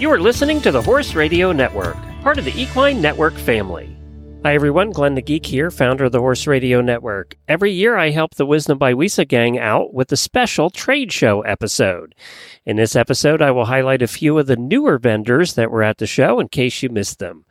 [0.00, 3.96] You are listening to the Horse Radio Network, part of the Equine Network family.
[4.42, 4.90] Hi, everyone.
[4.90, 7.36] Glenn the Geek here, founder of the Horse Radio Network.
[7.46, 11.42] Every year, I help the Wisdom by WESA gang out with a special trade show
[11.42, 12.16] episode.
[12.66, 15.98] In this episode, I will highlight a few of the newer vendors that were at
[15.98, 17.44] the show in case you missed them.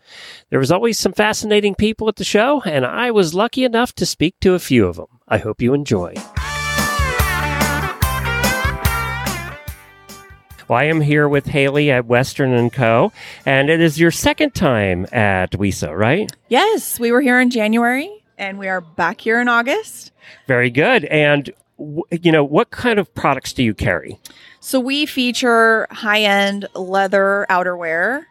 [0.49, 4.05] There was always some fascinating people at the show, and I was lucky enough to
[4.05, 5.07] speak to a few of them.
[5.29, 6.13] I hope you enjoy.
[10.67, 13.11] Well, I am here with Hailey at Western and Co.
[13.45, 16.31] And it is your second time at WESA, right?
[16.47, 20.11] Yes, we were here in January and we are back here in August.
[20.47, 21.05] Very good.
[21.05, 21.49] And
[22.11, 24.19] you know, what kind of products do you carry?
[24.59, 28.23] So we feature high-end leather outerwear.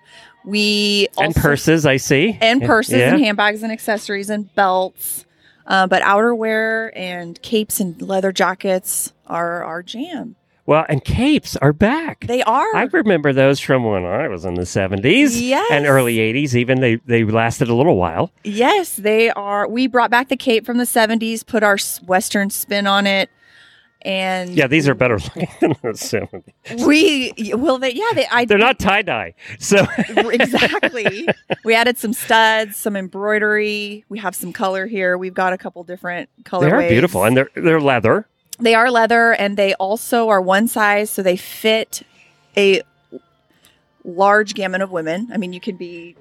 [0.44, 2.38] We and purses, I see.
[2.40, 3.12] and purses Yeah.
[3.14, 5.26] and handbags and accessories and belts.
[5.66, 10.34] Uh, but outerwear and capes and leather jackets are our jam.
[10.64, 12.26] Well, and capes are back.
[12.28, 12.74] They are.
[12.76, 15.68] I remember those from when I was in the 70s Yes.
[15.72, 16.54] and early 80s.
[16.54, 18.30] Even they, they lasted a little while.
[18.44, 19.66] Yes, they are.
[19.68, 23.28] We brought back the cape from the 70s, put our Western spin on it.
[24.04, 26.86] And Yeah, these are better looking than the 70s.
[26.86, 29.34] we, well, they, yeah, they, I, They're not tie dye.
[29.58, 29.84] So,
[30.16, 31.28] exactly.
[31.64, 34.04] we added some studs, some embroidery.
[34.08, 35.16] We have some color here.
[35.18, 36.60] We've got a couple different colorways.
[36.80, 38.26] they are beautiful and they're, they're leather.
[38.62, 42.02] They are leather and they also are one size, so they fit
[42.56, 42.82] a
[44.04, 45.28] large gamut of women.
[45.32, 46.16] I mean, you can be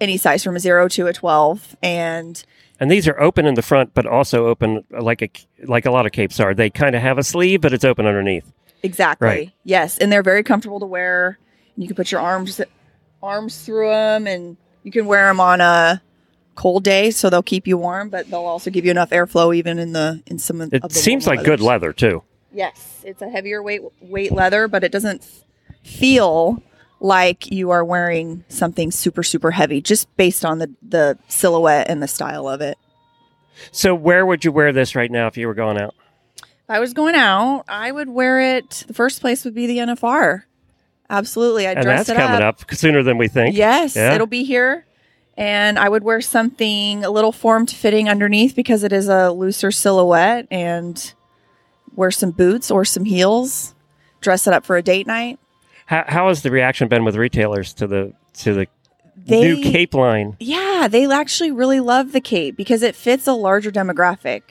[0.00, 1.76] any size from a zero to a 12.
[1.82, 2.42] And
[2.80, 5.30] And these are open in the front, but also open like a
[5.64, 6.52] like a lot of capes are.
[6.54, 8.52] They kind of have a sleeve, but it's open underneath.
[8.82, 9.26] exactly.
[9.28, 9.52] Right.
[9.64, 9.98] Yes.
[9.98, 11.38] And they're very comfortable to wear.
[11.76, 12.60] You can put your arms
[13.22, 16.02] arms through them and you can wear them on a
[16.54, 19.78] cold day so they'll keep you warm but they'll also give you enough airflow even
[19.78, 22.22] in the in some of, It of seems like good leather too.
[22.52, 25.26] Yes, it's a heavier weight weight leather, but it doesn't
[25.82, 26.62] feel
[27.00, 32.02] like you are wearing something super super heavy just based on the the silhouette and
[32.02, 32.78] the style of it.
[33.72, 35.94] So where would you wear this right now if you were going out?
[36.42, 38.84] If I was going out, I would wear it.
[38.86, 40.44] The first place would be the NFR.
[41.10, 42.72] Absolutely, I'd and dress that's it coming up.
[42.72, 43.54] sooner than we think.
[43.56, 44.14] Yes, Yeah.
[44.14, 44.86] it'll be here.
[45.36, 49.70] And I would wear something a little formed fitting underneath because it is a looser
[49.70, 51.12] silhouette and
[51.94, 53.74] wear some boots or some heels.
[54.20, 55.38] Dress it up for a date night.
[55.86, 58.66] How, how has the reaction been with retailers to the to the
[59.16, 60.36] They new cape line?
[60.40, 64.42] Yeah, they actually really love the cape because it fits a larger demographic.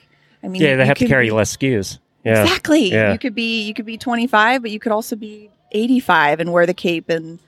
[0.42, 1.98] I mean, Yeah, they have to carry less SKUs.
[2.24, 2.42] Yeah.
[2.42, 2.92] Exactly.
[2.92, 3.12] Yeah.
[3.12, 6.66] You could be you could be 25, but you could also be 85 and wear
[6.66, 7.38] the cape and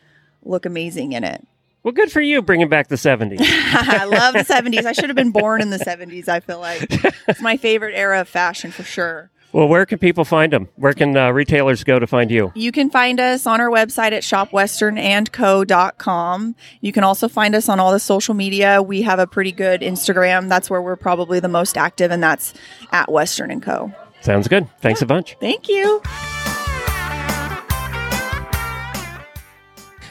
[0.43, 1.47] look amazing in it.
[1.87, 3.39] Well, good for you bringing back the 70s.
[3.41, 4.87] I love the 70s.
[4.87, 6.85] I should have been born in the 70s, I feel like.
[7.29, 9.31] It's my favorite era of fashion for sure.
[9.53, 10.69] well, where can people find them?
[10.75, 12.51] Where can uh, retailers go to find you?
[12.57, 16.57] You can find us on our website at shopwesternandco.com.
[16.81, 18.83] You can also find us on all the social media.
[18.83, 20.49] We have a pretty good Instagram.
[20.49, 22.53] That's where we're probably the most active, and that's
[22.91, 23.93] at Western and Co.
[24.23, 24.69] Sounds good.
[24.81, 25.37] Thanks a bunch.
[25.39, 26.03] Thank you.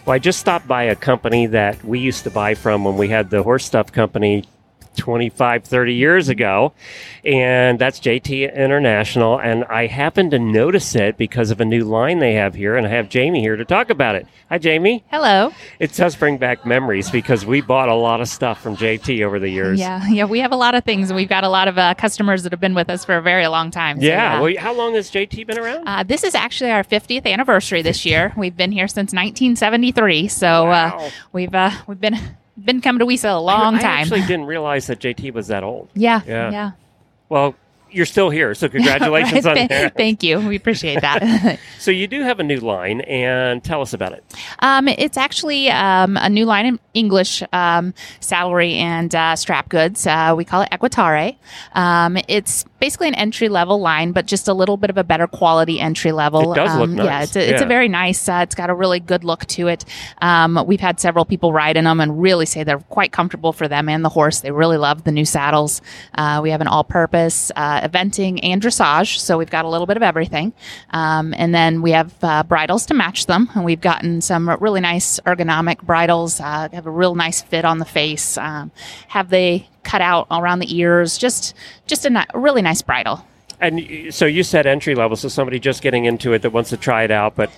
[0.05, 3.07] Well, I just stopped by a company that we used to buy from when we
[3.07, 4.43] had the horse stuff company
[4.95, 6.73] 25, 30 years ago.
[7.23, 9.39] And that's JT International.
[9.39, 12.75] And I happened to notice it because of a new line they have here.
[12.75, 14.27] And I have Jamie here to talk about it.
[14.49, 15.03] Hi, Jamie.
[15.11, 15.51] Hello.
[15.79, 19.39] It does bring back memories because we bought a lot of stuff from JT over
[19.39, 19.79] the years.
[19.79, 21.93] Yeah, yeah, we have a lot of things, and we've got a lot of uh,
[21.95, 23.99] customers that have been with us for a very long time.
[23.99, 24.39] so, Yeah.
[24.39, 25.87] Well, how long has JT been around?
[25.87, 28.33] uh, this is actually our 50th anniversary this year.
[28.37, 30.97] We've been here since 1973, so Wow.
[30.99, 32.17] uh, we've uh, we've been
[32.63, 33.99] been coming to WESA a long I, I time.
[34.01, 35.89] actually didn't realize that JT was that old.
[35.93, 36.51] yeah, Yeah.
[36.51, 36.71] yeah.
[37.29, 37.55] Well,
[37.95, 39.95] you're still here, so congratulations on th- that.
[39.95, 40.39] Thank you.
[40.39, 41.59] We appreciate that.
[41.77, 44.23] So you do have a new line, and tell us about it.
[44.57, 50.07] Um, it's actually um, a new line in English um, saddlery and uh, strap goods.
[50.07, 51.35] Uh, we call it Equitare.
[51.73, 55.27] Um, it's basically an entry level line, but just a little bit of a better
[55.27, 56.53] quality entry level.
[56.53, 57.65] It does look um, Yeah, it's a, it's Yeah.
[57.65, 58.27] a very nice.
[58.27, 59.85] Uh, it's got a really good look to it.
[60.23, 63.67] Um, we've had several people ride in them and really say they're quite comfortable for
[63.67, 64.39] them and the horse.
[64.39, 65.83] They really love the new saddles.
[66.17, 69.97] Uh, we have an all-purpose uh, eventing and dressage, so we've got a little bit
[69.97, 70.53] of everything.
[70.91, 74.81] Um, and then we have uh, bridles to match them, and we've gotten some really
[74.81, 76.39] nice ergonomic bridles.
[76.39, 78.37] Uh, have a real nice fit on the face.
[78.37, 78.71] Um,
[79.07, 81.17] have they cut out around the ears?
[81.17, 81.55] Just
[81.87, 83.25] just a ni- really nice bridle.
[83.61, 86.77] And so you said entry level, so somebody just getting into it that wants to
[86.77, 87.49] try it out, but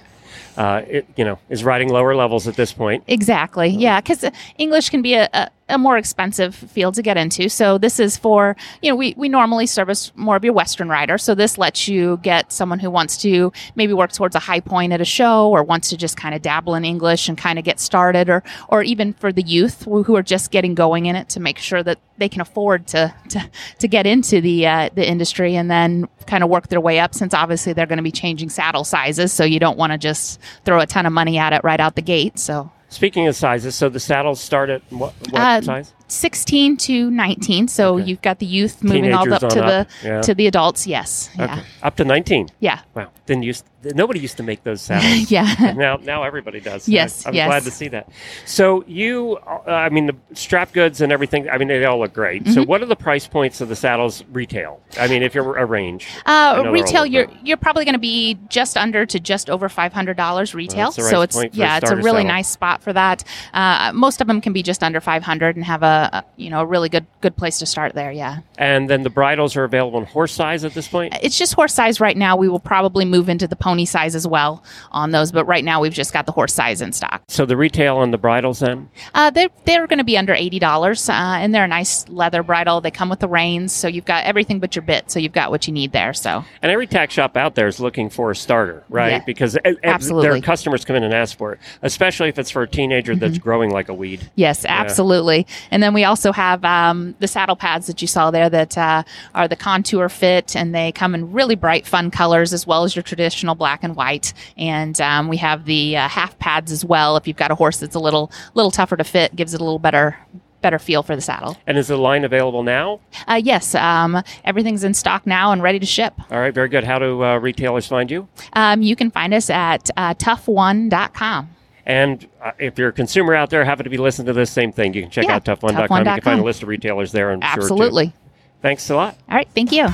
[0.58, 3.04] uh, it, you know is riding lower levels at this point.
[3.08, 3.70] Exactly.
[3.70, 4.26] Yeah, because
[4.58, 7.50] English can be a, a, a more expensive field to get into.
[7.50, 11.18] So this is for, you know, we, we normally service more of your Western rider.
[11.18, 14.94] So this lets you get someone who wants to maybe work towards a high point
[14.94, 17.66] at a show or wants to just kind of dabble in English and kind of
[17.66, 21.30] get started or, or even for the youth who are just getting going in it
[21.30, 23.50] to make sure that they can afford to, to,
[23.80, 27.14] to get into the, uh, the industry and then kind of work their way up
[27.14, 29.34] since obviously they're going to be changing saddle sizes.
[29.34, 31.96] So you don't want to just throw a ton of money at it right out
[31.96, 32.40] the gate.
[32.40, 35.94] So Speaking of sizes, so the saddles start at what, what Uh, size?
[36.08, 38.06] 16 to 19 so Okay.
[38.06, 40.22] you've got the youth moving all up to on the yeah.
[40.22, 42.50] to the adults yes yeah Up to 19.
[42.60, 43.10] yeah Wow.
[43.26, 43.66] Didn't used
[43.96, 45.30] nobody used to make those saddles.
[45.32, 46.88] yeah now now everybody does.
[46.90, 47.48] Yes, I, am yes.
[47.48, 48.10] glad to see that.
[48.46, 51.50] So you, uh, I mean, the strap goods and everything.
[51.50, 52.44] I mean, they all look great.
[52.44, 52.54] Mm-hmm.
[52.54, 54.82] So what are the price points of the saddles retail?
[55.00, 56.08] I mean, if you're a range.
[56.26, 60.86] Uh, retail you're you're probably going to be just under to just over $500 retail
[60.86, 62.24] right so it's point for a yeah it's a really saddle.
[62.28, 63.24] nice spot for that
[63.54, 66.62] uh, most of them can be just under 500 and have a, a you know
[66.62, 70.00] a really good good place to start there yeah And then the bridles are available
[70.00, 71.16] in horse size at this point.
[71.22, 74.28] it's just horse size right now we will probably move into the pony size as
[74.28, 77.46] well on those but right now we've just got the horse size in stock So
[77.46, 78.90] the retail on the bridles then.
[79.14, 82.44] Uh, they're they're going to be under eighty dollars, uh, and they're a nice leather
[82.44, 82.82] bridle.
[82.82, 85.10] They come with the reins, so you've got everything but your bit.
[85.12, 86.14] So you've got what you need there.
[86.14, 89.10] So And every tack shop out there is looking for a starter, right?
[89.12, 89.24] Yeah.
[89.26, 90.30] Because Absolutely.
[90.30, 93.20] their customers come in and ask for it, especially if it's for a teenager Mm-hmm.
[93.20, 94.30] that's growing like a weed.
[94.36, 95.48] yes, absolutely.
[95.72, 99.04] And then we also have um, the saddle pads that you saw there that uh,
[99.34, 102.94] are the contour fit, and they come in really bright, fun colors as well as
[102.94, 104.34] your traditional black and white.
[104.58, 107.16] And um, we have the uh, half pads as well.
[107.16, 109.64] If you've got a horse that's a little little tougher to fit, gives it a
[109.64, 110.18] little better
[110.62, 111.56] better feel for the saddle.
[111.66, 113.00] And is the line available now?
[113.30, 116.16] Uh, yes, um, everything's in stock now and ready to ship.
[116.30, 116.84] All right, very good.
[116.84, 118.28] How do uh, retailers find you?
[118.52, 121.52] Um, you can find us at uh, tough1.com.
[121.88, 124.74] And uh, if you're a consumer out there, happen to be listening to this same
[124.74, 126.00] thing, you can check Yeah, out tough1.com.
[126.00, 127.32] You can find a list of retailers there.
[127.32, 127.50] I'm sure.
[127.50, 128.14] Absolutely.
[128.62, 129.18] Thanks a lot.
[129.30, 129.48] All right.
[129.56, 129.88] Thank you.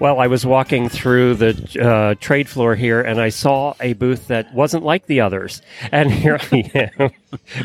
[0.00, 4.26] Well, I was walking through the uh, trade floor here and I saw a booth
[4.28, 5.62] that wasn't like the others.
[5.92, 7.10] And here I am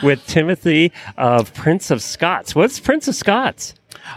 [0.03, 2.53] with Timothy of Prince of Scots.
[2.53, 3.74] What's Prince of Scots?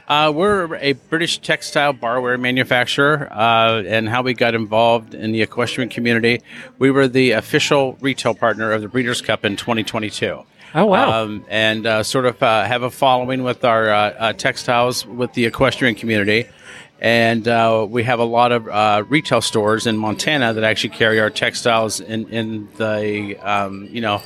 [0.07, 5.43] Uh, we're a British textile barware manufacturer, uh, and how we got involved in the
[5.43, 6.41] equestrian community.
[6.79, 10.45] We were the official retail partner of the Breeders' Cup in 2022.
[10.75, 11.23] Oh, wow.
[11.23, 15.33] Um, and uh, sort of uh, have a following with our uh, uh, textiles with
[15.33, 16.47] the equestrian community.
[17.01, 21.21] And uh, we have a lot of uh, retail stores in Montana that actually carry
[21.21, 24.21] our textiles in, in the um, you know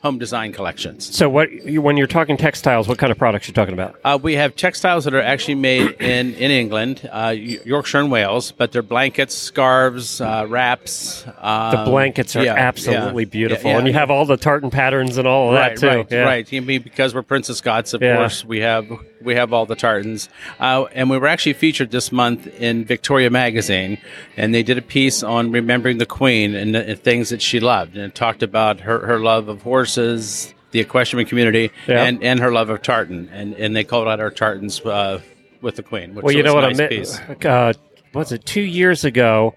[0.00, 1.12] home design collections.
[1.16, 3.96] So, what you- when you're talking textiles, what kind of products are you talking about?
[4.04, 8.52] Uh, we have textiles that are actually made in, in England, uh, Yorkshire and Wales,
[8.52, 11.24] but they're blankets, scarves, uh, wraps.
[11.40, 14.70] Um, The blankets are yeah, absolutely yeah, beautiful, yeah, and you have all the tartan
[14.70, 15.86] patterns and all of right, that too.
[15.98, 16.22] right, Yeah.
[16.22, 16.52] right.
[16.52, 18.86] You mean because we're Prince of Scots, of course, we have
[19.22, 20.28] we have all the tartans,
[20.60, 23.98] uh, and we were actually featured this month in Victoria magazine,
[24.36, 27.96] and they did a piece on remembering the Queen and and things that she loved,
[27.96, 32.04] and it talked about her, her love of horses, the equestrian community, Yeah.
[32.04, 35.20] and, and her love of tartan, and and they called out our tartans uh,
[35.60, 36.14] with the Queen.
[36.14, 37.18] Which Well, you was know a what nice I piece.
[37.28, 37.44] meant?
[37.46, 37.72] Uh,
[38.14, 39.54] was it two years ago?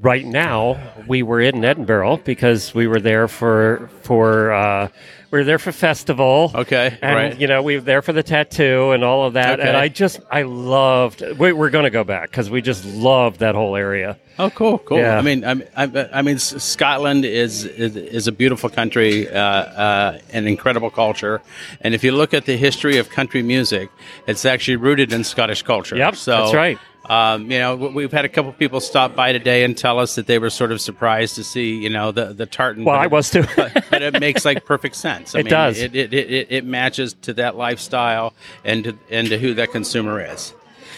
[0.00, 0.76] Right now,
[1.06, 4.88] we were in Edinburgh because we were there for for uh,
[5.34, 6.52] we were there for festival.
[6.54, 7.40] Okay, and right.
[7.40, 9.58] you know we were there for the tattoo and all of that.
[9.58, 9.68] Okay.
[9.68, 11.24] And I just I loved.
[11.36, 14.16] We, we're going to go back because we just loved that whole area.
[14.38, 14.98] Oh, cool, cool.
[14.98, 15.18] Yeah.
[15.18, 20.18] I mean, I, I, I mean, Scotland is, is is a beautiful country, uh, uh,
[20.32, 21.42] an incredible culture,
[21.80, 23.90] and if you look at the history of country music,
[24.28, 25.96] it's actually rooted in Scottish culture.
[25.96, 26.78] Yep, so, that's right.
[27.06, 30.26] Um, you know, we've had a couple people stop by today and tell us that
[30.26, 32.84] they were sort of surprised to see, you know, the the tartan.
[32.84, 33.44] Well, but I was too.
[33.56, 35.34] but, but it makes like perfect sense.
[35.34, 35.78] I It does.
[35.78, 38.32] It it, it, it matches to that lifestyle
[38.64, 40.54] and to, and to who that consumer is.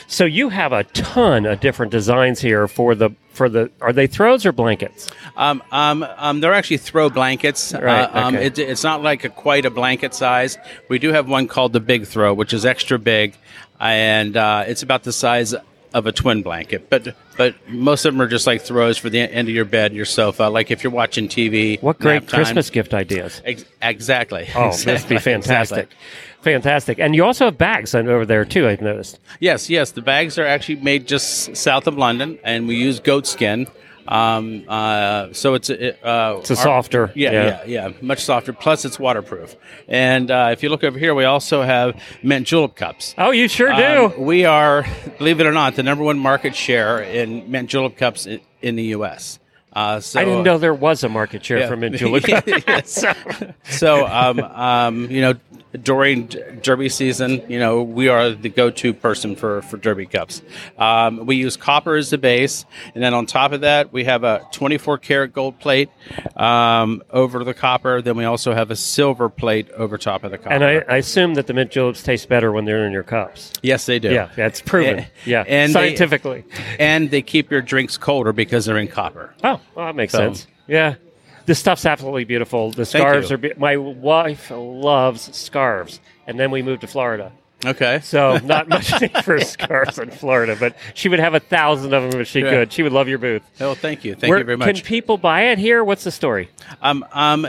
[0.07, 3.71] so you have a ton of different designs here for the for the.
[3.81, 5.11] Are they throws or blankets?
[5.37, 7.75] Um, um, um, they're actually throw blankets.
[7.75, 8.47] Right, Uh, um, okay.
[8.47, 10.57] it, it's not like a, quite a blanket size.
[10.89, 13.35] We do have one called the Big Throw, which is extra big,
[13.81, 15.55] and uh, it's about the size
[15.95, 16.89] of a twin blanket.
[16.91, 19.93] But but most of them are just like throws for the end of your bed,
[19.93, 20.45] your sofa.
[20.45, 21.83] Uh, like if you're watching TV.
[21.83, 22.29] What great.
[22.29, 23.43] Christmas gift ideas!
[23.45, 24.49] Ex- exactly.
[24.55, 25.89] Oh, this would be fantastic.
[25.91, 25.97] exactly.
[26.43, 27.01] Fantastic.
[27.01, 29.19] And you also have bags over there too, I've noticed.
[29.41, 29.91] Yes, yes.
[29.91, 33.67] The bags are actually made just south of London, and we use goat skin.
[34.09, 37.45] Um, uh, so it's it, uh, It's a softer, yeah, yeah.
[37.67, 38.53] yeah, yeah, much softer.
[38.53, 39.57] Plus, it's waterproof.
[39.89, 43.15] And uh, if you look over here, we also have mint julep cups.
[43.19, 44.07] Oh, you sure do.
[44.07, 44.87] Um, we are,
[45.19, 48.77] believe it or not, the number one market share in mint julep cups in, in
[48.77, 49.39] the U.S.
[49.77, 51.69] Uh, so I didn't know there was a market share Yeah.
[51.69, 52.25] for mint julep
[52.65, 53.05] cups.
[53.69, 55.35] So um, um, you know
[55.83, 56.27] during
[56.63, 60.41] derby season you know we are the go-to person for for derby cups
[60.79, 62.65] um, we use copper as the base
[62.95, 65.91] and then on top of that we have a 24 karat gold plate
[66.37, 70.39] um, over the copper then we also have a silver plate over top of the
[70.39, 73.03] copper And I, I assume that the mint juleps taste better when they're in your
[73.03, 73.53] cups.
[73.63, 75.01] yes they do Yeah, that's proven.
[75.01, 76.45] And- yeah, and they- scientifically.
[76.79, 80.47] and they keep your drinks colder because they're in copper oh, well, that makes sense.
[80.67, 80.95] Yeah.
[81.47, 82.73] This stuff's absolutely beautiful.
[82.73, 83.39] The scarves are.
[83.39, 87.31] Be- my wife loves scarves, and then we moved to Florida.
[87.65, 88.91] okay So not much
[89.25, 92.51] for scarves in Florida, but she would have a thousand of them if she Yeah.
[92.51, 92.73] could.
[92.73, 93.43] She would love your booth.
[93.61, 95.85] oh thank you thank Where- you very much Can people buy it here?
[95.85, 96.51] What's the story?
[96.83, 97.47] Um, um,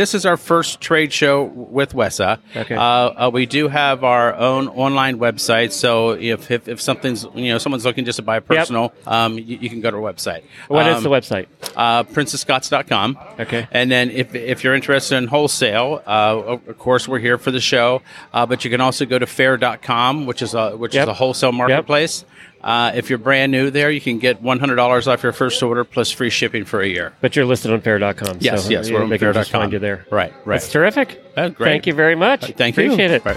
[0.00, 2.38] this is our first trade show with WESA.
[2.56, 2.74] Okay.
[2.74, 7.52] Uh, uh, we do have our own online website, so if, if, if something's you
[7.52, 10.02] know someone's looking just to buy a personal, um, you, you can go to our
[10.02, 10.42] website.
[10.68, 11.48] What is um, the website?
[11.76, 13.18] Uh, princeofscots.com.
[13.40, 13.68] Okay.
[13.72, 17.60] And then if, if you're interested in wholesale, uh, of course we're here for the
[17.60, 18.00] show,
[18.32, 21.02] uh, but you can also go to faire.com, which is a which Yep.
[21.02, 22.24] is a wholesale marketplace.
[22.62, 26.10] Uh, if you're brand new there, you can get $100 off your first order plus
[26.10, 27.12] free shipping for a year.
[27.20, 28.38] But you're listed on faire.com.
[28.40, 29.62] Yes, so yes, we're on they can just faire.com.
[29.64, 30.06] find you there.
[30.10, 30.60] Right, right.
[30.60, 31.22] That's terrific.
[31.36, 31.68] Oh, great.
[31.68, 32.52] Thank you very much.
[32.52, 32.84] Thank you.
[32.84, 33.24] Appreciate it.
[33.24, 33.36] Right.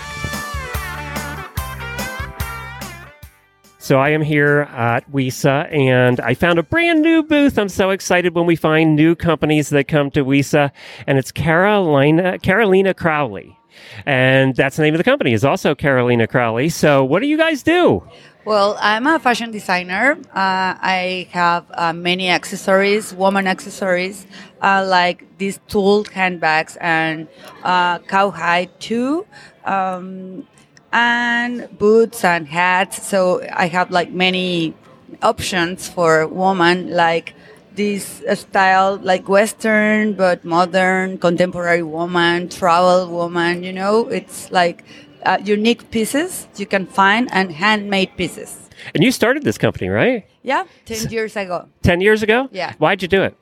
[3.80, 7.60] So I am here at WESA, and I found a brand new booth.
[7.60, 10.72] I'm so excited when we find new companies that come to WESA,
[11.06, 13.58] and it's Carolina Carolina Crowley,
[14.06, 15.34] and that's the name of the company.
[15.34, 16.70] Is also Carolina Crowley.
[16.70, 18.03] So what do you guys do?
[18.46, 20.18] Well, I'm a fashion designer.
[20.36, 24.27] Uh, I have uh, many accessories, woman accessories,
[24.62, 27.30] uh, like these tooled handbags and
[27.63, 29.25] uh, cowhide too,
[29.63, 30.46] um,
[30.92, 33.08] and boots and hats.
[33.08, 34.74] So I have like many
[35.22, 37.36] options for woman, like
[37.75, 43.63] this style, like Western but modern, contemporary woman, travel woman.
[43.63, 44.84] You know, it's like
[45.25, 48.70] uh, unique pieces you can find and handmade pieces.
[48.94, 50.25] And you started this company, right?
[50.42, 51.70] Yeah, 10 years ago.
[51.82, 52.50] Ten years ago.
[52.51, 52.74] Yeah.
[52.77, 53.38] Why'd you do it?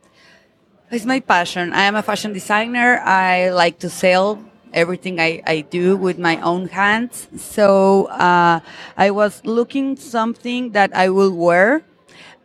[0.92, 1.74] It's my passion.
[1.74, 3.00] I am a fashion designer.
[3.00, 7.28] I like to sell everything I, I do with my own hands.
[7.38, 8.60] So uh,
[8.98, 11.84] I was looking something that I will wear.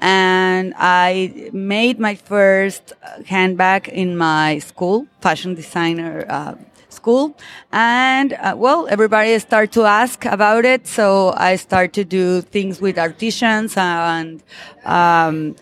[0.00, 2.92] And I made my first
[3.26, 6.54] handbag in my school, fashion designer uh,
[6.88, 7.36] school.
[7.72, 10.86] And uh, well, everybody started to ask about it.
[10.86, 14.42] So I start to do things with artisans and
[14.84, 15.56] um,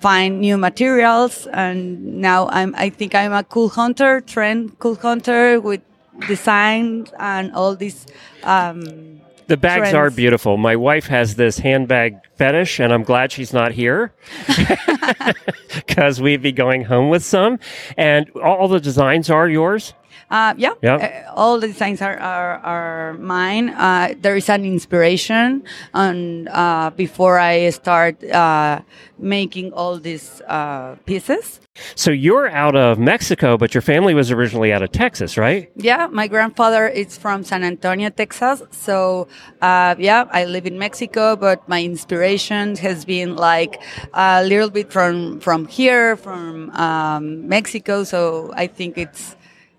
[0.00, 1.46] find new materials.
[1.52, 5.82] And now I'm, I think I'm a cool hunter, trend cool hunter with
[6.28, 8.06] design and all these.
[8.42, 9.94] Um, The bags Trends.
[9.94, 10.56] are beautiful.
[10.56, 14.12] My wife has this handbag fetish, and I'm glad she's not here
[15.74, 17.58] because we'd be going home with some.
[17.96, 19.92] And all the designs are yours.
[20.30, 20.96] Uh, yeah, Yeah.
[20.96, 23.70] Uh, all the designs are are, are mine.
[23.70, 25.62] Uh, there is an inspiration,
[25.92, 28.80] and uh, before I start uh,
[29.18, 31.60] making all these uh, pieces,
[31.96, 35.70] So you're out of Mexico, but your family was originally out of Texas, right?
[35.76, 38.62] yeah, my grandfather is from San Antonio, Texas.
[38.70, 39.26] So
[39.60, 43.80] uh, yeah, I live in Mexico, but my inspiration has been like
[44.12, 48.04] a little bit from from here, from um, Mexico.
[48.04, 49.34] So I think it's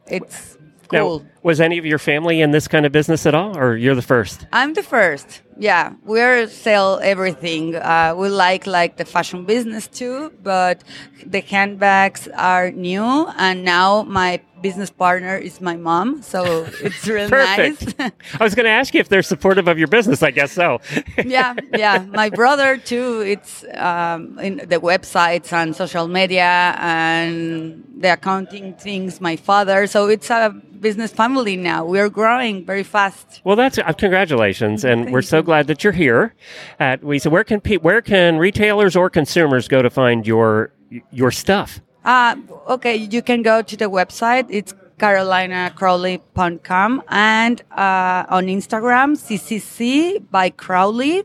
[0.07, 0.57] it's
[0.87, 1.19] cool.
[1.19, 3.95] Now, was any of your family in this kind of business at all, or you're
[3.95, 4.45] the first?
[4.51, 5.41] I'm the first.
[5.57, 7.75] Yeah, we sell everything.
[7.75, 10.83] Uh, we like like the fashion business too, but
[11.25, 16.39] the handbags are new, and now my business partner is my mom, so
[16.87, 17.99] it's real Perfect.
[17.99, 18.11] nice.
[18.39, 20.23] I was going to ask you if they're supportive of your business.
[20.23, 20.81] I guess so.
[21.23, 22.03] yeah, yeah.
[22.21, 23.21] My brother too.
[23.33, 29.21] It's um, in the websites and social media and the accounting things.
[29.21, 29.85] My father.
[29.85, 30.49] So it's a
[30.87, 31.85] business family now.
[31.85, 33.41] We're growing very fast.
[33.43, 36.33] Well, that's uh, congratulations, and we're so glad that you're here.
[36.79, 40.71] At we so where can pe- where can retailers or consumers go to find your
[41.11, 41.81] your stuff?
[42.05, 42.37] Uh,
[42.69, 44.45] okay, you can go to the website.
[44.49, 51.23] It's carolinacrowley.com and uh, on Instagram, CCC by Crowley.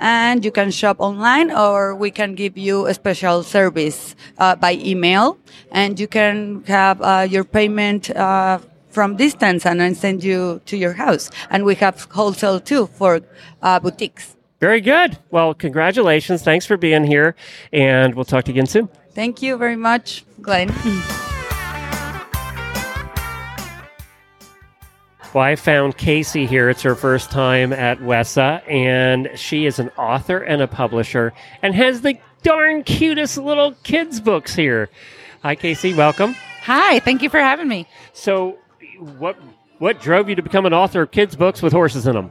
[0.00, 4.72] And you can shop online or we can give you a special service uh, by
[4.74, 5.36] email.
[5.70, 10.76] And you can have uh, your payment uh, from distance and then send you to
[10.76, 11.30] your house.
[11.50, 13.20] And we have wholesale too for
[13.62, 14.36] uh, boutiques.
[14.60, 15.18] Very good.
[15.32, 16.42] Well, congratulations.
[16.42, 17.34] Thanks for being here,
[17.72, 18.88] and we'll talk to you again soon.
[19.14, 20.72] Thank you very much, Glenn.
[25.32, 26.68] Well, I found Kacy here.
[26.68, 31.74] It's her first time at WESA, and she is an author and a publisher and
[31.74, 34.90] has the darn cutest little kids' books here.
[35.42, 35.96] Hi, Kacy.
[35.96, 36.34] Welcome.
[36.64, 37.86] Hi, thank you for having me.
[38.12, 38.58] So,
[38.98, 39.38] what
[39.78, 42.30] what drove you to become an author of kids' books with horses in them?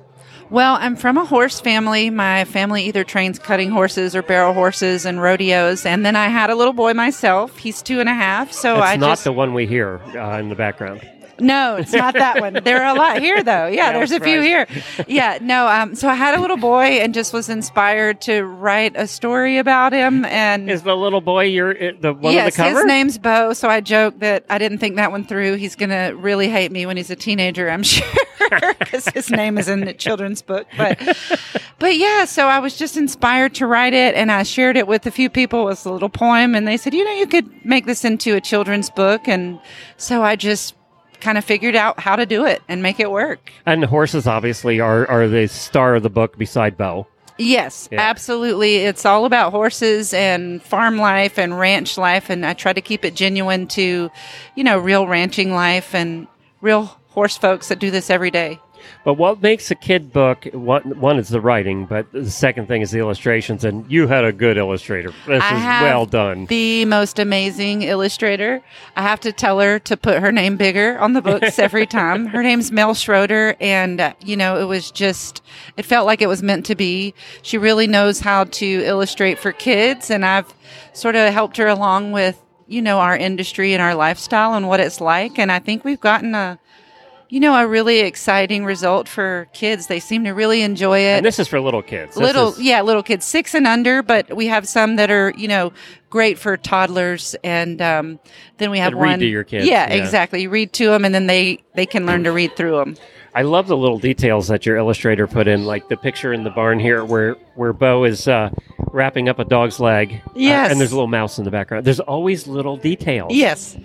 [0.52, 2.10] Well, I'm from a horse family.
[2.10, 5.86] My family either trains cutting horses or barrel horses and rodeos.
[5.86, 7.58] And then I had a little boy myself.
[7.58, 8.52] He's two and a half.
[8.52, 11.08] So I It's I not just the one we hear uh, in the background.
[11.42, 12.54] No, it's not that one.
[12.64, 13.68] There are a lot here, though.
[13.68, 14.68] Yeah, there's a few here.
[15.08, 15.68] Yeah, no.
[15.68, 19.58] Um, so I had a little boy and just was inspired to write a story
[19.58, 20.24] about him.
[20.26, 22.80] And Is the little boy your uh, the one yes, on the cover?
[22.82, 23.54] his name's Beau.
[23.54, 25.56] So I joke that I didn't think that one through.
[25.56, 27.70] He's gonna really hate me when he's a teenager.
[27.70, 28.06] I'm sure
[28.80, 30.68] because his name is in the children's book.
[30.78, 31.18] But
[31.80, 35.06] but yeah, so I was just inspired to write it, and I shared it with
[35.08, 35.62] a few people.
[35.62, 38.36] It was a little poem, and they said, you know, you could make this into
[38.36, 39.60] a children's book, and
[39.98, 40.76] so I just
[41.22, 43.52] kind of figured out how to do it and make it work.
[43.66, 47.08] and horses obviously are are the star of the book beside Beau.
[47.38, 48.02] Yes, Yeah.
[48.02, 48.78] absolutely.
[48.78, 52.30] It's all about horses and farm life and ranch life.
[52.30, 54.12] And I try to keep it genuine to,
[54.56, 56.28] you know, real ranching life and
[56.60, 58.60] real horse folks that do this every day.
[59.04, 62.82] But what makes a kid book one, one is the writing, but the second thing
[62.82, 63.64] is the illustrations.
[63.64, 65.14] And you had a good illustrator.
[65.28, 66.46] This I is well done.
[66.46, 68.62] The most amazing illustrator.
[68.96, 72.28] I have to tell her to put her name bigger on the books every time.
[72.28, 75.42] Her name's Mel Schroeder, and uh, you know it was just
[75.78, 77.14] it felt like it was meant to be.
[77.42, 80.54] She really knows how to illustrate for kids, and I've
[80.94, 84.80] sort of helped her along with you know our industry and our lifestyle and what
[84.80, 85.38] it's like.
[85.38, 86.60] And I think we've gotten a
[87.32, 89.88] you know a really exciting result for kids.
[89.88, 92.14] They seem to really enjoy it and this is for little kids.
[92.16, 95.34] This little is- yeah little kids six and under but we have some that are
[95.38, 95.72] you know
[96.10, 98.20] great for toddlers and um,
[98.58, 100.04] then we have That read one to your kids, yeah, yeah.
[100.04, 102.96] exactly you read to them and then they they can learn to read through them
[103.34, 106.50] I love the little details that your illustrator put in, like the picture in the
[106.50, 108.50] barn here where where Beau is uh,
[108.92, 110.22] wrapping up a dog's leg.
[110.28, 110.70] uh, Yes.
[110.70, 111.86] and there's a little mouse in the background.
[111.86, 113.32] There's always little details.
[113.34, 113.78] yes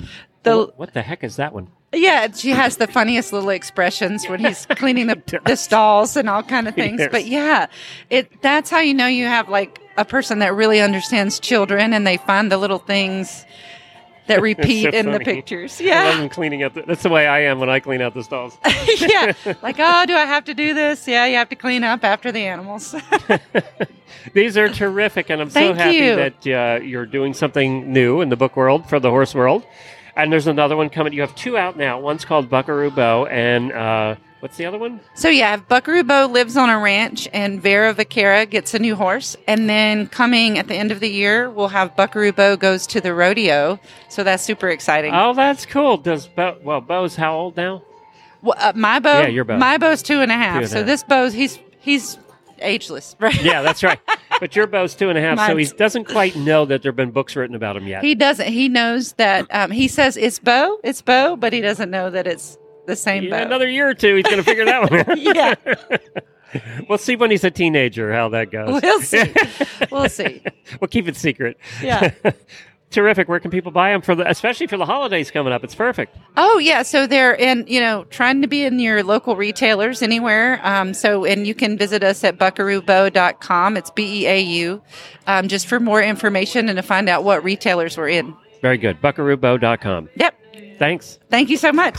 [0.42, 1.68] the what the heck is that one?
[1.96, 6.42] Yeah she has the funniest little expressions when he's cleaning the, the stalls and all
[6.42, 7.08] kind of things Yes.
[7.10, 7.66] but yeah
[8.10, 12.06] it that's how you know you have like a person that really understands children and
[12.06, 13.44] they find the little things
[14.26, 15.80] that repeat in the pictures.
[15.80, 16.74] Yeah, I love them cleaning up.
[16.74, 18.58] The, that's the way I am when I clean out the stalls.
[18.98, 19.32] yeah.
[19.62, 21.06] Like, oh, do I have to do this?
[21.06, 22.92] Yeah, you have to clean up after the animals.
[24.34, 26.16] These are terrific, and I'm so happy you.
[26.16, 29.62] that uh, you're doing something new in the book world for the horse world.
[30.16, 31.12] And there's another one coming.
[31.12, 32.00] You have two out now.
[32.00, 35.00] One's called Buckaroo Beau, and uh, what's the other one?
[35.14, 39.36] so, yeah, Buckaroo Beau lives on a ranch and Vera Vaquera gets a new horse.
[39.46, 43.00] And then coming at the end of the year, we'll have Buckaroo Beau goes to
[43.00, 43.78] the rodeo.
[44.08, 45.12] So that's super exciting.
[45.14, 45.98] Oh, that's cool.
[45.98, 46.56] Does Beau?
[46.62, 47.82] Well, Beau's how old now?
[48.40, 49.58] Well, uh, my Beau, Yeah, your Beau.
[49.58, 50.54] my Beau's two and a half.
[50.54, 50.86] Two and a so half.
[50.86, 52.16] this Beau's, he's, he's
[52.60, 53.40] ageless, right?
[53.42, 53.98] Yeah, that's right.
[54.40, 56.96] but your Beau's two and a half, so he doesn't quite know that there have
[56.96, 58.02] been books written about him yet.
[58.04, 58.48] He doesn't.
[58.48, 62.26] He knows that, um, he says it's Beau, it's Beau, but he doesn't know that
[62.26, 63.46] it's the same Yeah, Beau.
[63.46, 65.18] another year or two, he's going to figure that one out.
[65.18, 65.54] yeah,
[66.88, 68.80] we'll see when he's a teenager how that goes.
[68.82, 69.32] we'll see.
[69.90, 70.42] We'll see.
[70.80, 71.58] we'll keep it secret.
[71.82, 72.12] Yeah.
[72.90, 73.28] Terrific.
[73.28, 75.64] Where can people buy them for the, especially for the holidays coming up?
[75.64, 76.16] It's perfect.
[76.36, 80.60] Oh yeah, so they're in you know trying to be in your local retailers anywhere.
[80.62, 83.76] Um, so and you can visit us at buckaroobeau.com.
[83.76, 84.82] It's B E A U,
[85.26, 88.34] um, just for more information and to find out what retailers we're in.
[88.62, 89.00] Very good.
[89.02, 90.08] Buckaroobeau.com.
[90.16, 90.34] Yep.
[90.78, 91.18] Thanks.
[91.28, 91.96] Thank you so much.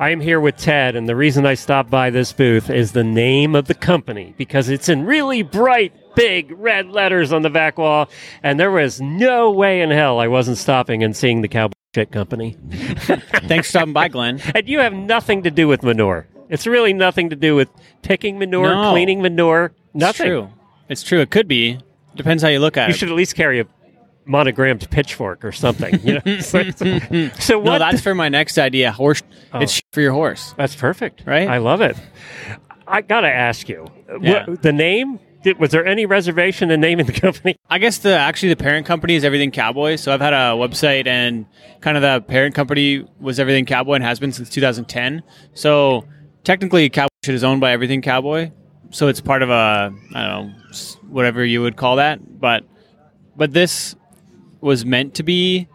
[0.00, 3.04] I am here with Ted, and the reason I stopped by this booth is the
[3.04, 7.76] name of the company because it's in really bright, big red letters on the back
[7.76, 8.08] wall,
[8.42, 12.12] and there was no way in hell I wasn't stopping and seeing the Cowboy Shit
[12.12, 12.56] Company.
[12.70, 14.40] Thanks for stopping by, Glenn.
[14.54, 16.26] And you have nothing to do with manure.
[16.48, 17.68] It's really nothing to do with
[18.00, 18.92] picking manure, No.
[18.92, 19.72] cleaning manure.
[19.92, 20.08] Nothing.
[20.08, 20.48] It's true.
[20.88, 21.20] It's true.
[21.20, 21.78] It could be.
[22.16, 22.88] Depends how you look at it.
[22.88, 22.96] You it.
[22.96, 23.66] should at least carry a
[24.30, 26.00] monogrammed pitchfork or something.
[26.00, 26.40] You know?
[26.40, 27.64] so, so what?
[27.64, 28.92] no, that's for my next idea.
[28.92, 29.22] Horse.
[29.52, 29.60] Oh.
[29.60, 30.54] It's for your horse.
[30.56, 31.24] That's perfect.
[31.26, 31.48] Right?
[31.48, 31.96] I love it.
[32.86, 33.86] I got to ask you
[34.20, 34.46] Yeah.
[34.46, 35.18] what, the name.
[35.42, 37.56] Did, was there any reservation in naming the company?
[37.70, 39.96] I guess the actually the parent company is Everything Cowboy.
[39.96, 41.46] So I've had a website and
[41.80, 45.22] kind of the parent company was Everything Cowboy and has been since 2010.
[45.54, 46.06] So
[46.44, 48.50] technically, Cowboy Shit is owned by Everything Cowboy.
[48.90, 50.52] So it's part of a I don't know
[51.08, 52.20] whatever you would call that.
[52.40, 52.64] But
[53.36, 53.96] but this
[54.60, 55.68] was meant to be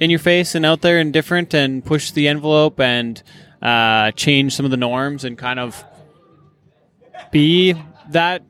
[0.00, 3.22] in your face and out there and different and push the envelope and
[3.60, 5.84] uh, change some of the norms and kind of
[7.30, 7.74] be
[8.10, 8.42] that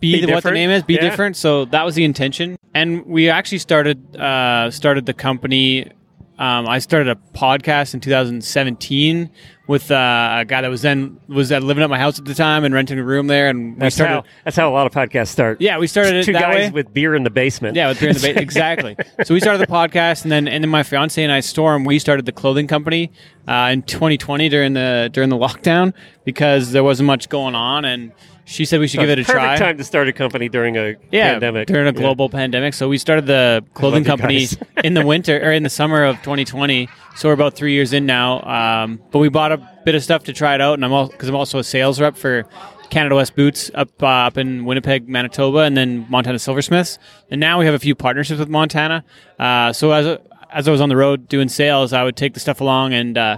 [0.00, 1.00] be, Be the, what the name is be Yeah.
[1.02, 1.36] different.
[1.36, 2.56] So that was the intention.
[2.74, 5.90] And we actually started uh, started the company
[6.38, 9.30] um, i started a podcast in 2017
[9.72, 12.34] with uh, a guy that was then was uh, living at my house at the
[12.34, 14.14] time and renting a room there, and we That's started.
[14.14, 15.62] how that's how a lot of podcasts start.
[15.62, 16.70] Yeah, we started it Two guys way.
[16.70, 17.74] with beer in the basement.
[17.74, 18.96] Yeah, with beer in the ba- exactly.
[19.24, 21.98] So we started the podcast, and then and then my fiance and I, Storm, we
[21.98, 23.10] started the clothing company
[23.48, 28.12] uh, in 2020 during the during the lockdown because there wasn't much going on, and
[28.44, 29.56] she said we should give it a Perfect try.
[29.56, 31.68] time to start a company during a yeah, pandemic.
[31.68, 32.00] during a Yeah.
[32.00, 32.74] global pandemic.
[32.74, 34.48] So we started the clothing company
[34.84, 36.88] in the winter or in the summer of 2020.
[37.16, 38.42] So we're about three years in now.
[38.42, 41.08] Um, but we bought a bit of stuff to try it out, and I'm all
[41.08, 42.44] because I'm also a sales rep for
[42.90, 46.98] Canada West Boots up uh, up in Winnipeg, Manitoba, and then Montana Silversmiths.
[47.30, 49.04] And now we have a few partnerships with Montana.
[49.38, 50.18] Uh, so as
[50.50, 53.16] as I was on the road doing sales, I would take the stuff along and
[53.16, 53.36] uh,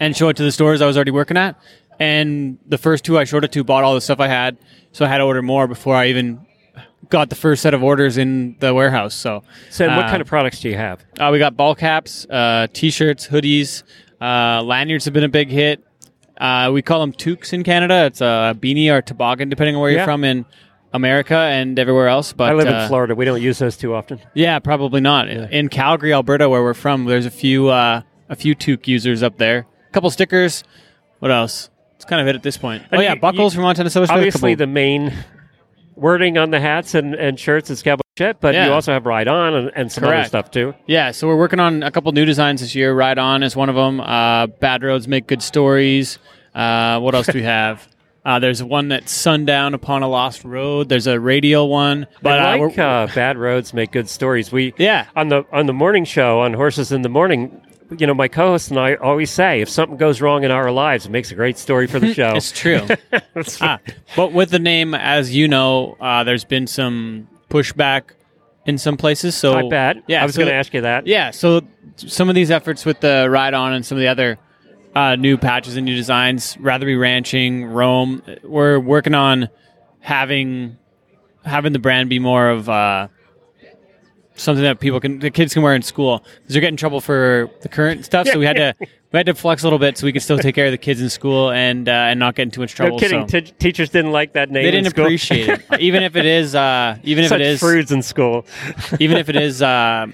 [0.00, 1.56] and show it to the stores I was already working at.
[2.00, 4.56] And the first two I showed it to bought all the stuff I had,
[4.92, 6.46] so I had to order more before I even
[7.10, 9.14] got the first set of orders in the warehouse.
[9.14, 11.04] So, So, what uh, kind of products do you have?
[11.20, 13.82] uh, we got ball caps, uh, t-shirts, hoodies,
[14.20, 15.84] uh, lanyards have been a big hit.
[16.40, 18.06] Uh, we call them toques in Canada.
[18.06, 19.98] It's a beanie or toboggan, depending on where Yeah.
[19.98, 20.44] you're from in
[20.92, 22.32] America and everywhere else.
[22.32, 23.14] But I live uh, in Florida.
[23.14, 24.18] We don't use those too often.
[24.34, 25.28] Yeah, probably not.
[25.28, 29.38] In Calgary, Alberta, where we're from, there's a few uh, a few toque users up
[29.38, 29.66] there.
[29.88, 30.64] A couple stickers.
[31.20, 31.70] What else?
[32.02, 32.82] It's kind of it at this point.
[32.90, 34.16] And oh yeah, you- buckles you- from Montana Silversmith.
[34.16, 35.12] Obviously, couple- the main
[35.94, 38.66] wording on the hats and, and shirts is cowboy shit, but Yeah.
[38.66, 40.74] you also have ride on and, and some other stuff too.
[40.86, 42.92] Yeah, so we're working on a couple new designs this year.
[42.92, 44.00] Ride On is one of them.
[44.00, 46.18] Uh, Bad Roads Make Good Stories.
[46.54, 47.86] Uh, what else do we have?
[48.24, 50.88] Uh, there's one that's Sundown Upon a Lost Road.
[50.88, 52.06] There's a radial one.
[52.22, 54.50] But I uh, like we're- uh, bad roads make good stories.
[54.50, 55.06] We Yeah.
[55.14, 57.60] on the on the morning show on Horses in the Morning.
[57.98, 61.06] You know, my co-host and I always say, if something goes wrong in our lives,
[61.06, 62.34] it makes a great story for the show.
[62.36, 62.86] it's true.
[63.60, 63.78] ah,
[64.16, 68.12] but with the name, as you know, uh, there's been some pushback
[68.66, 69.34] in some places.
[69.34, 69.96] So I bet.
[70.06, 71.06] Yeah, I was so going to ask you that.
[71.06, 71.62] Yeah, so
[71.96, 74.38] some of these efforts with the Ride On and some of the other
[74.94, 79.48] uh, new patches and new designs, Rather Be Ranching, Rome, we're working on
[80.00, 80.76] having
[81.44, 83.08] having the brand be more of uh,
[84.34, 87.00] something that people can, the kids can wear in school because they're getting in trouble
[87.00, 88.26] for the current stuff.
[88.26, 90.38] So we had to we had to flex a little bit so we could still
[90.38, 92.96] take care of the kids in school and uh, and not get into much trouble.
[92.96, 93.28] No kidding.
[93.28, 94.62] so- T- teachers didn't like that name.
[94.64, 97.90] they didn't appreciate it, even if it is, uh, even if Such it is, fruits
[97.90, 98.46] in school.
[99.00, 99.60] even if it is.
[99.62, 100.06] Uh,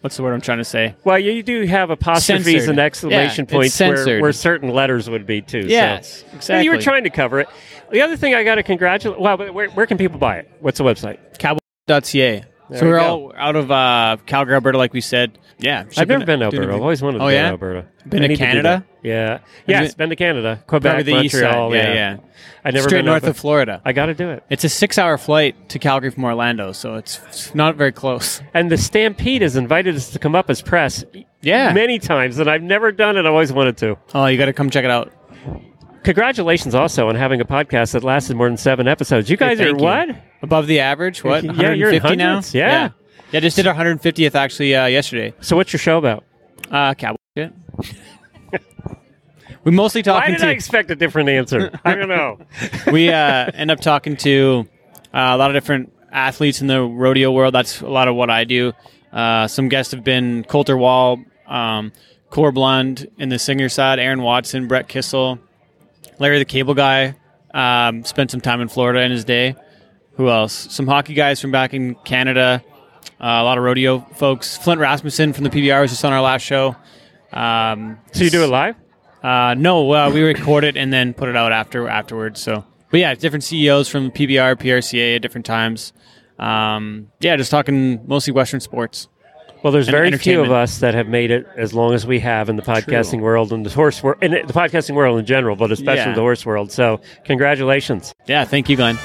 [0.00, 0.94] what's the word I'm trying to say?
[1.04, 2.70] Well, you do have apostrophes Censored.
[2.70, 5.66] and exclamation Yeah, points where, where certain letters would be too.
[5.68, 6.36] Yes, so.
[6.36, 6.64] exactly.
[6.64, 7.48] You were trying to cover it.
[7.92, 9.20] The other thing I got to congratulate.
[9.20, 10.50] Well, where, where can people buy it?
[10.60, 11.18] What's the website?
[11.38, 12.44] Cowboy.ca.
[12.70, 13.04] There So we're go.
[13.06, 15.38] all out of uh, Calgary, Alberta, like we said.
[15.58, 16.72] Yeah, I've never been to Alberta.
[16.72, 17.42] I've always wanted to Oh, go yeah?
[17.42, 17.86] to Alberta.
[18.08, 18.84] Been I to Canada?
[19.02, 19.06] that.
[19.06, 19.38] yeah.
[19.66, 21.12] Yes, been- to Canada, Quebec, the.
[21.14, 21.74] Montreal.
[21.74, 22.16] Yeah, yeah.
[22.64, 23.82] I never Straight been north of Florida.
[23.84, 24.42] I got to do it.
[24.48, 28.40] It's a six-hour flight to Calgary from Orlando, so it's, it's not very close.
[28.54, 31.04] And the Stampede has invited us to come up as press.
[31.42, 31.72] Yeah.
[31.74, 33.26] Many times, and I've never done it.
[33.26, 33.98] I always wanted to.
[34.14, 35.12] Oh, you got to come check it out.
[36.02, 39.28] Congratulations also on having a podcast that lasted more than seven episodes.
[39.28, 39.76] You guys Hey, are you.
[39.76, 40.08] what?
[40.42, 41.22] Above the average?
[41.22, 41.44] What?
[41.44, 42.28] Yeah, you're in 150 now.
[42.34, 42.90] hundreds, yeah.
[43.32, 43.40] yeah.
[43.40, 45.34] Just did our 150th actually uh, yesterday.
[45.40, 46.24] So what's your show about?
[46.70, 47.52] Uh, cowboy shit.
[49.64, 51.70] we mostly Why talking did to I expect a different answer?
[51.84, 52.38] I don't know.
[52.92, 54.66] we uh, end up talking to
[55.12, 57.54] uh, a lot of different athletes in the rodeo world.
[57.54, 58.72] That's a lot of what I do.
[59.12, 61.92] Uh, some guests have been Colter Wall, um,
[62.30, 65.38] Corb Lund in the singer side, Aaron Watson, Brett Kissel,
[66.20, 67.16] Larry the Cable Guy.
[67.52, 69.56] Um, spent some time in Florida in his day.
[70.14, 70.52] Who else?
[70.52, 72.62] Some hockey guys from back in Canada.
[73.20, 74.56] Uh, a lot of rodeo folks.
[74.58, 76.76] Flint Rasmussen from the PBR was just on our last show.
[77.32, 78.76] Um, So you do it live?
[79.22, 82.40] uh, no, uh, we record it and then put it out after afterwards.
[82.40, 85.92] So, but yeah, different CEOs from PBR, PRCA at different times.
[86.38, 89.08] Um, yeah, just talking mostly Western sports.
[89.62, 92.48] Well, there's very few of us that have made it as long as we have
[92.48, 95.70] in the podcasting world and the horse world, and the podcasting world in general, but
[95.70, 96.14] especially Yeah.
[96.14, 96.72] the horse world.
[96.72, 98.14] So, congratulations.
[98.26, 98.96] Yeah, thank you, Glenn.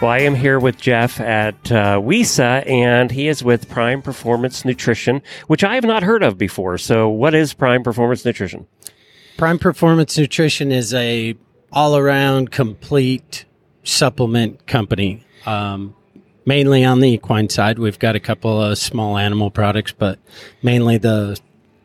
[0.00, 4.64] Well, I am here with Jeff at uh, WESA, and he is with Prime Performance
[4.64, 6.78] Nutrition, which I have not heard of before.
[6.78, 8.66] So, what is Prime Performance Nutrition?
[9.36, 11.36] Prime Performance Nutrition is a
[11.72, 13.44] all around complete
[13.82, 15.24] supplement company.
[15.46, 15.94] Um,
[16.46, 17.78] mainly on the equine side.
[17.78, 20.18] We've got a couple of small animal products, but
[20.62, 21.38] mainly the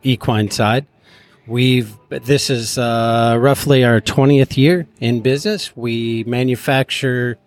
[0.04, 0.86] equine side.
[1.48, 5.76] We've this is uh, roughly our twentieth year in business.
[5.76, 7.38] We manufacture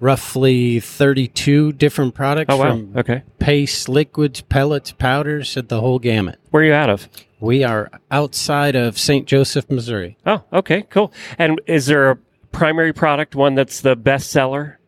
[0.00, 2.70] roughly thirty-two different products Oh, wow.
[2.70, 3.22] from Okay.
[3.38, 6.38] paste, liquids, pellets, powders, the whole gamut.
[6.50, 7.08] Where are you out of?
[7.40, 9.26] We are outside of St.
[9.26, 10.16] Joseph, Missouri.
[10.24, 11.12] Oh, okay, cool.
[11.38, 12.16] And is there a
[12.52, 14.78] primary product, one that's the best seller?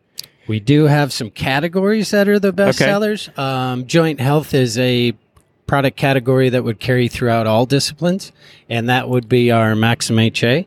[0.47, 2.89] We do have some categories that are the best Okay.
[2.89, 3.29] sellers.
[3.37, 5.13] Um, joint health is a
[5.65, 8.31] product category that would carry throughout all disciplines,
[8.69, 10.65] and that would be our Maxim HA.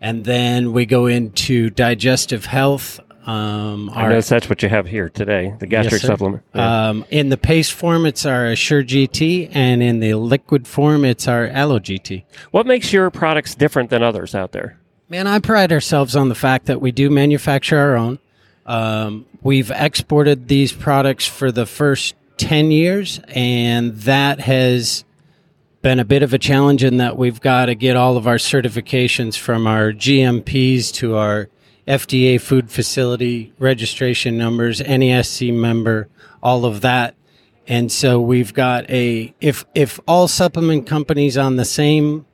[0.00, 3.00] And then we go into digestive health.
[3.26, 6.42] Um, I notice that's what you have here today, the gastric Yes, supplement.
[6.54, 6.88] Yeah.
[6.88, 11.28] Um, in the paste form, it's our Assure GT, and in the liquid form, it's
[11.28, 12.24] our Allo GT.
[12.52, 14.78] what makes your products different than others out there?
[15.10, 18.18] Man, I pride ourselves on the fact that we do manufacture our own.
[18.68, 25.04] Um, we've exported these products for the first 10 years, and that has
[25.80, 28.36] been a bit of a challenge in that we've got to get all of our
[28.36, 31.48] certifications from our GMPs to our
[31.86, 36.08] FDA food facility registration numbers, NASC member,
[36.42, 37.14] all of that.
[37.66, 42.26] And so we've got a if if all supplement companies on the same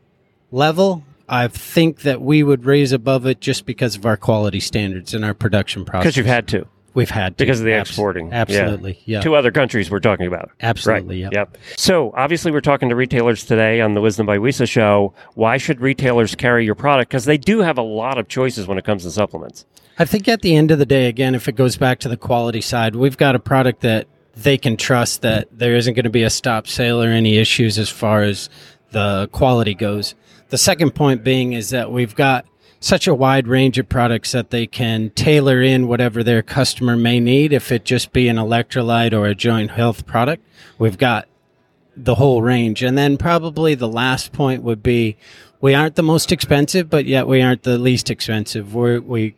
[0.51, 5.15] level, I think that we would raise above it just because of our quality standards
[5.15, 6.03] and our production process.
[6.05, 6.67] Because you've had to.
[6.93, 7.45] we've had to.
[7.45, 8.29] Because of the Abs- exporting.
[8.29, 8.35] Yeah.
[8.43, 9.21] Absolutely, yeah.
[9.21, 10.51] Two other countries we're talking about.
[10.61, 11.33] Absolutely, Right.
[11.33, 11.55] yep.
[11.55, 11.59] Yep.
[11.77, 15.15] So obviously, we're talking to retailers today on the Wisdom by WESA show.
[15.35, 17.11] Why should retailers carry your product?
[17.11, 19.65] Because they do have a lot of choices when it comes to supplements.
[19.99, 22.17] I think at the end of the day, again, if it goes back to the
[22.17, 26.11] quality side, we've got a product that they can trust that there isn't going to
[26.11, 28.51] be a stop sale or any issues as far as
[28.91, 30.15] the quality goes.
[30.55, 32.47] The second point being is that we've got
[32.79, 37.19] such a wide range of products that they can tailor in whatever their customer may
[37.19, 37.53] need.
[37.53, 40.45] If it just be an electrolyte or a joint health product,
[40.79, 41.27] we've got
[41.97, 42.85] the whole range.
[42.85, 45.17] And then probably the last point would be
[45.61, 48.77] we aren't the most expensive, but yet we aren't the least expensive.
[48.77, 49.35] We're, we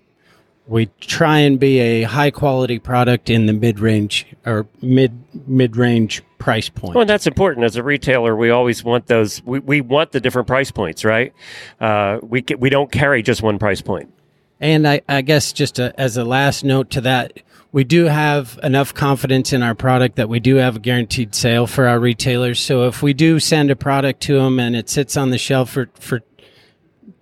[0.69, 5.13] we try and be a high quality product in the mid range or mid
[5.47, 6.95] mid range price point.
[6.95, 8.35] Well, and that's important as a retailer.
[8.37, 9.43] We always want those.
[9.45, 11.33] We, we want the different price points, right?
[11.81, 14.13] Uh, we we don't carry just one price point.
[14.61, 17.41] And I, I guess just a, as a last note to that,
[17.73, 21.67] we do have enough confidence in our product that we do have a guaranteed sale
[21.67, 22.59] for our retailers.
[22.59, 25.71] So if we do send a product to them and it sits on the shelf
[25.71, 26.23] for, for